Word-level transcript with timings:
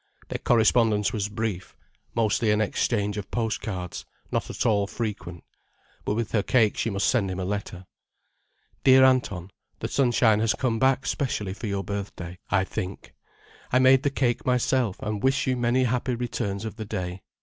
Their 0.29 0.39
correspondence 0.39 1.13
was 1.13 1.29
brief, 1.29 1.75
mostly 2.15 2.49
an 2.49 2.59
exchange 2.59 3.17
of 3.19 3.29
post 3.29 3.61
cards, 3.61 4.03
not 4.31 4.49
at 4.49 4.65
all 4.65 4.87
frequent. 4.87 5.43
But 6.05 6.15
with 6.15 6.31
her 6.31 6.41
cake 6.41 6.75
she 6.75 6.89
must 6.89 7.07
send 7.07 7.29
him 7.29 7.39
a 7.39 7.45
letter. 7.45 7.85
_"Dear 8.83 9.03
Anton. 9.03 9.51
The 9.79 9.87
sunshine 9.87 10.39
has 10.39 10.55
come 10.55 10.79
back 10.79 11.05
specially 11.05 11.53
for 11.53 11.67
your 11.67 11.83
birthday, 11.83 12.39
I 12.49 12.63
think. 12.63 13.13
I 13.71 13.77
made 13.77 14.01
the 14.01 14.09
cake 14.09 14.43
myself, 14.43 14.99
and 15.03 15.21
wish 15.21 15.45
you 15.45 15.55
many 15.55 15.83
happy 15.83 16.15
returns 16.15 16.65
of 16.65 16.77
the 16.77 16.85
day. 16.85 17.21